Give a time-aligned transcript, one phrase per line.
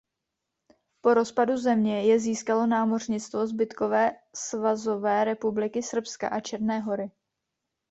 [1.01, 7.11] Po rozpadu země je získalo námořnictvo zbytkové Svazové republiky Srbska a Černé Hory.